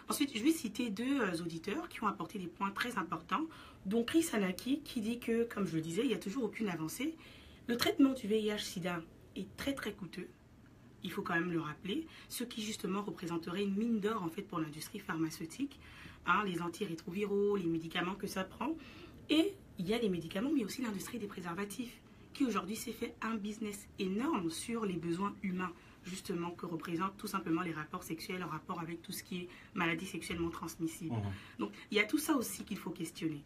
Ensuite, 0.09 0.37
je 0.37 0.43
vais 0.43 0.51
citer 0.51 0.91
deux 0.91 1.21
euh, 1.21 1.41
auditeurs 1.41 1.89
qui 1.89 2.03
ont 2.03 2.09
apporté 2.09 2.41
des 2.41 2.49
points 2.49 2.73
très 2.73 2.99
importants, 2.99 3.45
dont 3.85 4.03
Chris 4.03 4.27
Anaki 4.33 4.81
qui 4.81 5.01
dit 5.01 5.21
que, 5.21 5.45
comme 5.45 5.69
je 5.69 5.77
le 5.77 5.83
disais, 5.83 6.03
il 6.03 6.09
n'y 6.09 6.15
a 6.15 6.19
toujours 6.19 6.43
aucune 6.43 6.69
avancée. 6.69 7.15
Le 7.69 7.77
traitement 7.77 8.13
du 8.13 8.27
VIH-Sida 8.27 9.03
est 9.37 9.57
très 9.57 9.75
très 9.75 9.93
coûteux 9.93 10.27
il 11.07 11.13
faut 11.13 11.23
quand 11.23 11.35
même 11.35 11.53
le 11.53 11.61
rappeler, 11.61 12.07
ce 12.29 12.43
qui 12.43 12.63
justement 12.63 13.01
représenterait 13.01 13.63
une 13.63 13.77
mine 13.77 14.01
d'or 14.01 14.23
en 14.25 14.29
fait 14.29 14.43
pour 14.43 14.59
l'industrie 14.59 14.99
pharmaceutique, 14.99 15.79
hein, 16.27 16.45
les 16.45 16.61
antirétroviraux, 16.63 17.57
les 17.57 17.67
médicaments 17.67 18.15
que 18.15 18.27
ça 18.27 18.45
prend. 18.45 18.75
Et 19.29 19.55
il 19.79 19.89
y 19.89 19.95
a 19.95 19.99
les 19.99 20.09
médicaments, 20.09 20.51
mais 20.55 20.65
aussi 20.65 20.83
l'industrie 20.83 21.19
des 21.19 21.27
préservatifs, 21.27 22.01
qui 22.33 22.45
aujourd'hui 22.45 22.77
s'est 22.77 22.93
fait 22.93 23.15
un 23.23 23.37
business 23.37 23.87
énorme 23.99 24.51
sur 24.51 24.85
les 24.85 24.97
besoins 24.97 25.35
humains, 25.43 25.73
justement, 26.05 26.51
que 26.51 26.67
représentent 26.67 27.17
tout 27.17 27.27
simplement 27.27 27.63
les 27.63 27.73
rapports 27.73 28.03
sexuels 28.03 28.43
en 28.45 28.49
rapport 28.49 28.81
avec 28.81 29.03
tout 29.03 29.13
ce 29.13 29.23
qui 29.23 29.39
est 29.39 29.49
maladie 29.75 30.07
sexuellement 30.07 30.51
transmissible. 30.51 31.15
Mhm. 31.15 31.33
Donc 31.59 31.73
il 31.91 31.97
y 31.97 32.01
a 32.01 32.05
tout 32.05 32.19
ça 32.19 32.37
aussi 32.37 32.65
qu'il 32.65 32.79
faut 32.79 32.91
questionner. 32.91 33.43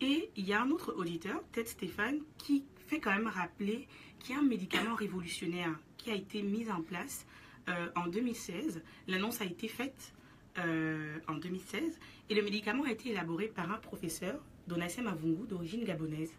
Et 0.00 0.30
il 0.36 0.46
y 0.46 0.52
a 0.52 0.62
un 0.62 0.70
autre 0.70 0.94
auditeur, 0.96 1.42
Ted 1.52 1.68
Stéphane, 1.68 2.20
qui 2.38 2.64
fait 2.86 3.00
quand 3.00 3.10
même 3.10 3.26
rappeler 3.26 3.86
qu'il 4.18 4.34
y 4.34 4.38
a 4.38 4.40
un 4.40 4.46
médicament 4.46 4.94
révolutionnaire 4.94 5.78
qui 5.98 6.10
a 6.10 6.14
été 6.14 6.42
mis 6.42 6.70
en 6.70 6.80
place 6.80 7.26
euh, 7.68 7.88
en 7.96 8.06
2016. 8.06 8.82
L'annonce 9.08 9.40
a 9.42 9.44
été 9.44 9.68
faite 9.68 10.14
euh, 10.58 11.18
en 11.28 11.34
2016 11.34 11.98
et 12.28 12.34
le 12.34 12.42
médicament 12.42 12.84
a 12.84 12.90
été 12.90 13.10
élaboré 13.10 13.48
par 13.48 13.70
un 13.70 13.78
professeur, 13.78 14.42
Donassem 14.66 15.06
Avungu, 15.06 15.46
d'origine 15.46 15.84
gabonaise. 15.84 16.32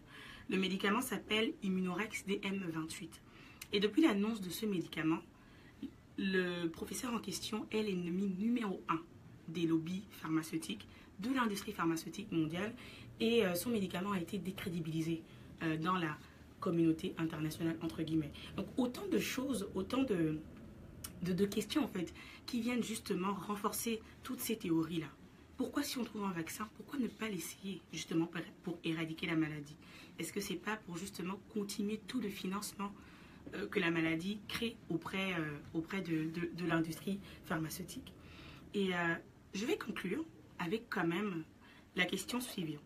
Le 0.50 0.58
médicament 0.58 1.00
s'appelle 1.00 1.52
Immunorex 1.62 2.24
DM28. 2.26 3.08
Et 3.72 3.80
depuis 3.80 4.02
l'annonce 4.02 4.40
de 4.40 4.50
ce 4.50 4.66
médicament, 4.66 5.20
le 6.18 6.66
professeur 6.68 7.12
en 7.14 7.18
question 7.18 7.66
est 7.70 7.82
l'ennemi 7.82 8.34
numéro 8.38 8.82
un 8.88 9.00
des 9.48 9.66
lobbies 9.66 10.04
pharmaceutiques, 10.10 10.86
de 11.20 11.32
l'industrie 11.32 11.72
pharmaceutique 11.72 12.30
mondiale, 12.32 12.74
et 13.20 13.44
euh, 13.44 13.54
son 13.54 13.70
médicament 13.70 14.12
a 14.12 14.20
été 14.20 14.38
décrédibilisé 14.38 15.22
euh, 15.62 15.76
dans 15.76 15.96
la 15.96 16.16
communauté 16.60 17.14
internationale, 17.18 17.76
entre 17.82 18.02
guillemets. 18.02 18.32
Donc 18.56 18.66
autant 18.76 19.06
de 19.10 19.18
choses, 19.18 19.68
autant 19.74 20.02
de, 20.02 20.38
de, 21.22 21.32
de 21.32 21.44
questions 21.46 21.84
en 21.84 21.88
fait, 21.88 22.12
qui 22.46 22.60
viennent 22.60 22.82
justement 22.82 23.34
renforcer 23.34 24.00
toutes 24.22 24.40
ces 24.40 24.56
théories-là. 24.56 25.08
Pourquoi 25.56 25.82
si 25.82 25.98
on 25.98 26.04
trouve 26.04 26.24
un 26.24 26.32
vaccin, 26.32 26.68
pourquoi 26.76 26.98
ne 26.98 27.08
pas 27.08 27.28
l'essayer 27.28 27.80
justement 27.92 28.28
pour, 28.64 28.78
éradiquer 28.84 29.26
la 29.26 29.36
maladie? 29.36 29.76
Est-ce 30.18 30.32
que 30.32 30.40
c'est 30.40 30.56
pas 30.56 30.76
pour 30.76 30.96
justement 30.96 31.38
continuer 31.54 32.00
tout 32.08 32.20
le 32.20 32.28
financement 32.28 32.92
euh, 33.54 33.68
que 33.68 33.78
la 33.78 33.90
maladie 33.90 34.40
crée 34.48 34.76
auprès, 34.90 35.34
euh, 35.34 36.00
de, 36.00 36.66
l'industrie 36.66 37.20
pharmaceutique? 37.44 38.12
Et 38.74 38.94
euh, 38.94 39.14
je 39.54 39.64
vais 39.64 39.76
conclure 39.76 40.24
avec 40.58 40.88
quand 40.90 41.06
même 41.06 41.44
la 41.96 42.06
question 42.06 42.40
suivante. 42.40 42.80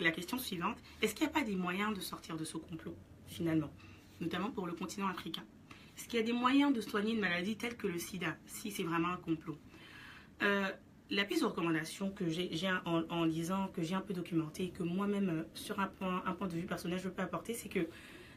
La 0.00 0.10
question 0.10 0.38
suivante 0.38 0.78
est-ce 1.02 1.14
qu'il 1.14 1.26
n'y 1.26 1.32
a 1.32 1.34
pas 1.34 1.44
des 1.44 1.56
moyens 1.56 1.94
de 1.94 2.00
sortir 2.00 2.36
de 2.36 2.44
ce 2.44 2.56
complot 2.56 2.96
finalement, 3.26 3.72
notamment 4.20 4.50
pour 4.50 4.66
le 4.66 4.72
continent 4.72 5.08
africain 5.08 5.44
Est-ce 5.96 6.08
qu'il 6.08 6.18
y 6.18 6.22
a 6.22 6.26
des 6.26 6.32
moyens 6.32 6.72
de 6.72 6.80
soigner 6.80 7.12
une 7.12 7.20
maladie 7.20 7.56
telle 7.56 7.76
que 7.76 7.86
le 7.86 7.98
sida, 7.98 8.36
si 8.46 8.70
c'est 8.70 8.82
vraiment 8.82 9.08
un 9.08 9.16
complot 9.16 9.58
Euh, 10.42 10.68
La 11.10 11.24
piste 11.24 11.42
de 11.42 11.46
recommandation 11.46 12.10
que 12.10 12.28
j'ai 12.28 12.50
en, 12.86 13.02
en 13.10 13.24
lisant, 13.24 13.68
que 13.68 13.82
j'ai 13.82 13.94
un 13.94 14.00
peu 14.00 14.14
documenté, 14.14 14.64
et 14.64 14.70
que 14.70 14.82
moi-même, 14.82 15.28
euh, 15.28 15.42
sur 15.54 15.78
un 15.78 15.86
point, 15.88 16.22
un 16.24 16.32
point 16.32 16.48
de 16.48 16.54
vue 16.54 16.66
personnel, 16.66 16.98
je 16.98 17.08
peux 17.10 17.22
apporter, 17.22 17.52
c'est 17.52 17.68
que 17.68 17.86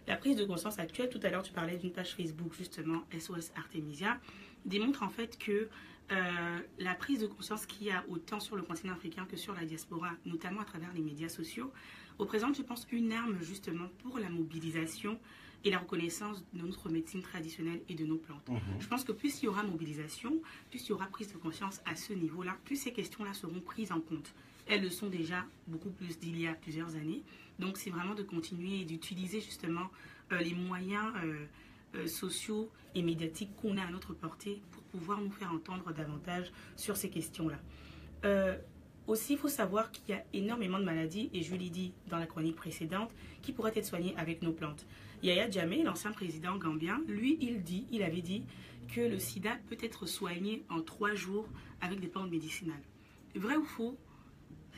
la 0.07 0.17
prise 0.17 0.35
de 0.35 0.45
conscience 0.45 0.77
actuelle, 0.77 1.09
tout 1.09 1.19
à 1.23 1.29
l'heure 1.29 1.41
tu 1.43 1.53
parlais 1.53 1.77
d'une 1.77 1.91
page 1.91 2.13
Facebook 2.15 2.53
justement, 2.53 3.03
SOS 3.17 3.51
Artemisia, 3.55 4.19
démontre 4.65 5.01
en 5.03 5.09
fait 5.09 5.37
que 5.37 5.69
euh, 6.11 6.59
la 6.77 6.93
prise 6.93 7.21
de 7.21 7.27
conscience 7.27 7.65
qu'il 7.65 7.87
y 7.87 7.91
a 7.91 8.03
autant 8.09 8.39
sur 8.39 8.55
le 8.55 8.61
continent 8.61 8.93
africain 8.93 9.25
que 9.25 9.37
sur 9.37 9.55
la 9.55 9.65
diaspora, 9.65 10.11
notamment 10.25 10.61
à 10.61 10.65
travers 10.65 10.93
les 10.93 11.01
médias 11.01 11.29
sociaux, 11.29 11.71
représente, 12.19 12.55
je 12.57 12.61
pense, 12.61 12.85
une 12.91 13.11
arme 13.11 13.37
justement 13.41 13.87
pour 14.03 14.19
la 14.19 14.29
mobilisation 14.29 15.17
et 15.65 15.71
la 15.71 15.79
reconnaissance 15.79 16.45
de 16.53 16.61
notre 16.61 16.89
médecine 16.89 17.21
traditionnelle 17.21 17.81
et 17.89 17.95
de 17.95 18.05
nos 18.05 18.17
plantes. 18.17 18.47
Mhm. 18.47 18.59
Je 18.79 18.87
pense 18.87 19.03
que 19.03 19.11
plus 19.11 19.41
il 19.41 19.45
y 19.45 19.47
aura 19.47 19.63
mobilisation, 19.63 20.39
plus 20.69 20.85
il 20.85 20.89
y 20.89 20.91
aura 20.93 21.07
prise 21.07 21.33
de 21.33 21.37
conscience 21.37 21.81
à 21.85 21.95
ce 21.95 22.13
niveau-là, 22.13 22.55
plus 22.63 22.75
ces 22.75 22.93
questions-là 22.93 23.33
seront 23.33 23.59
prises 23.59 23.91
en 23.91 23.99
compte. 23.99 24.33
Elles 24.67 24.81
le 24.81 24.89
sont 24.89 25.07
déjà 25.07 25.43
beaucoup 25.67 25.89
plus 25.89 26.19
d'il 26.19 26.39
y 26.39 26.47
a 26.47 26.53
plusieurs 26.53 26.95
années. 26.95 27.23
Donc 27.59 27.77
c'est 27.77 27.89
vraiment 27.89 28.15
de 28.15 28.23
continuer 28.23 28.81
et 28.81 28.85
d'utiliser 28.85 29.41
justement 29.41 29.89
euh, 30.31 30.39
les 30.39 30.53
moyens 30.53 31.13
euh, 31.23 31.45
euh, 31.95 32.07
sociaux 32.07 32.69
et 32.93 33.01
médiatiques 33.01 33.55
qu'on 33.55 33.77
a 33.77 33.83
à 33.83 33.89
notre 33.89 34.13
portée 34.13 34.61
pour 34.71 34.83
pouvoir 34.83 35.19
nous 35.21 35.31
faire 35.31 35.51
entendre 35.51 35.91
davantage 35.93 36.51
sur 36.75 36.95
ces 36.95 37.09
questions-là. 37.09 37.59
Aussi, 39.07 39.33
il 39.33 39.39
faut 39.39 39.47
savoir 39.47 39.91
qu'il 39.91 40.09
y 40.09 40.13
a 40.17 40.23
énormément 40.33 40.79
de 40.79 40.83
maladies, 40.83 41.29
et 41.33 41.43
je 41.43 41.55
l'ai 41.55 41.69
dit 41.69 41.93
dans 42.09 42.17
la 42.17 42.25
chronique 42.25 42.55
précédente, 42.55 43.11
qui 43.41 43.51
pourraient 43.51 43.73
être 43.75 43.85
soignées 43.85 44.15
avec 44.17 44.41
nos 44.41 44.51
plantes. 44.51 44.85
Yaya 45.21 45.49
Jammeh, 45.49 45.83
l'ancien 45.83 46.11
président 46.11 46.57
gambien, 46.57 47.01
lui, 47.07 47.37
il 47.41 47.63
dit, 47.63 47.85
il 47.91 48.03
avait 48.03 48.21
dit 48.21 48.43
que 48.93 49.01
le 49.01 49.19
sida 49.19 49.57
peut 49.69 49.77
être 49.81 50.05
soigné 50.05 50.63
en 50.69 50.81
trois 50.81 51.13
jours 51.13 51.47
avec 51.81 51.99
des 51.99 52.07
plantes 52.07 52.31
médicinales. 52.31 52.83
Vrai 53.35 53.55
ou 53.55 53.65
faux 53.65 53.97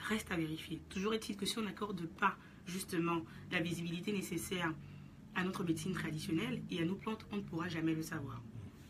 Reste 0.10 0.32
à 0.32 0.38
vérifier. 0.38 0.80
Toujours 0.90 1.14
est-il 1.14 1.36
que 1.36 1.46
si 1.46 1.58
on 1.58 1.64
n'accorde 1.64 2.06
pas 2.06 2.38
justement 2.66 3.22
la 3.52 3.60
visibilité 3.60 4.14
nécessaire 4.14 4.74
à 5.36 5.44
notre 5.44 5.64
médecine 5.64 5.94
traditionnelle 5.94 6.62
et 6.72 6.82
à 6.82 6.86
nos 6.86 6.96
plantes, 6.96 7.26
on 7.32 7.38
ne 7.38 7.42
pourra 7.42 7.68
jamais 7.68 7.94
le 7.94 8.02
savoir. 8.02 8.42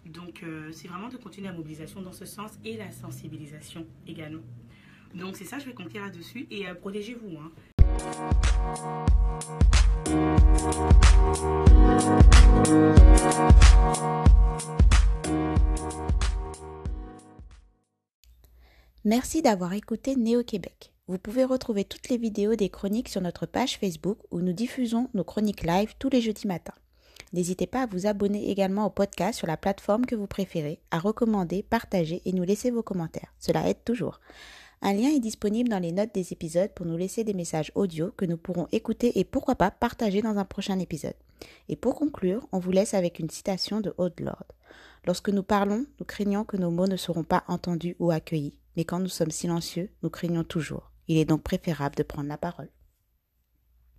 Donc 0.05 0.43
euh, 0.43 0.71
c'est 0.71 0.87
vraiment 0.87 1.09
de 1.09 1.17
continuer 1.17 1.47
la 1.47 1.53
mobilisation 1.53 2.01
dans 2.01 2.11
ce 2.11 2.25
sens 2.25 2.51
et 2.63 2.77
la 2.77 2.91
sensibilisation 2.91 3.85
également. 4.07 4.43
Donc 5.13 5.35
c'est 5.35 5.45
ça, 5.45 5.59
je 5.59 5.65
vais 5.65 5.73
compter 5.73 5.99
là-dessus 5.99 6.47
et 6.51 6.67
euh, 6.67 6.75
protégez-vous. 6.75 7.37
hein. 7.37 7.51
Merci 19.05 19.41
d'avoir 19.41 19.73
écouté 19.73 20.15
Néo-Québec. 20.15 20.91
Vous 21.07 21.17
pouvez 21.17 21.45
retrouver 21.45 21.85
toutes 21.85 22.09
les 22.09 22.17
vidéos 22.17 22.55
des 22.55 22.69
chroniques 22.69 23.07
sur 23.07 23.21
notre 23.21 23.45
page 23.45 23.77
Facebook 23.77 24.17
où 24.31 24.41
nous 24.41 24.51
diffusons 24.51 25.09
nos 25.13 25.23
chroniques 25.23 25.63
live 25.63 25.93
tous 25.99 26.09
les 26.09 26.19
jeudis 26.19 26.47
matins. 26.47 26.73
N'hésitez 27.31 27.67
pas 27.67 27.83
à 27.83 27.85
vous 27.85 28.07
abonner 28.07 28.49
également 28.49 28.85
au 28.85 28.89
podcast 28.89 29.37
sur 29.37 29.47
la 29.47 29.57
plateforme 29.57 30.05
que 30.05 30.15
vous 30.15 30.27
préférez, 30.27 30.79
à 30.91 30.99
recommander, 30.99 31.63
partager 31.63 32.21
et 32.25 32.33
nous 32.33 32.43
laisser 32.43 32.71
vos 32.71 32.83
commentaires. 32.83 33.33
Cela 33.39 33.69
aide 33.69 33.83
toujours. 33.85 34.19
Un 34.81 34.93
lien 34.93 35.09
est 35.09 35.19
disponible 35.19 35.69
dans 35.69 35.79
les 35.79 35.91
notes 35.91 36.13
des 36.13 36.33
épisodes 36.33 36.71
pour 36.73 36.85
nous 36.85 36.97
laisser 36.97 37.23
des 37.23 37.33
messages 37.33 37.71
audio 37.73 38.11
que 38.15 38.25
nous 38.25 38.37
pourrons 38.37 38.67
écouter 38.71 39.19
et 39.19 39.23
pourquoi 39.23 39.55
pas 39.55 39.71
partager 39.71 40.21
dans 40.21 40.37
un 40.37 40.45
prochain 40.45 40.77
épisode. 40.79 41.15
Et 41.67 41.75
pour 41.75 41.95
conclure, 41.95 42.47
on 42.51 42.59
vous 42.59 42.71
laisse 42.71 42.93
avec 42.93 43.19
une 43.19 43.29
citation 43.29 43.81
de 43.81 43.93
Haute 43.97 44.19
Lord. 44.19 44.45
Lorsque 45.05 45.29
nous 45.29 45.43
parlons, 45.43 45.85
nous 45.99 46.05
craignons 46.05 46.43
que 46.43 46.57
nos 46.57 46.69
mots 46.69 46.87
ne 46.87 46.97
seront 46.97 47.23
pas 47.23 47.43
entendus 47.47 47.95
ou 47.99 48.11
accueillis, 48.11 48.55
mais 48.75 48.85
quand 48.85 48.99
nous 48.99 49.07
sommes 49.07 49.31
silencieux, 49.31 49.89
nous 50.03 50.09
craignons 50.09 50.43
toujours. 50.43 50.91
Il 51.07 51.17
est 51.17 51.25
donc 51.25 51.41
préférable 51.41 51.95
de 51.95 52.03
prendre 52.03 52.29
la 52.29 52.37
parole. 52.37 52.69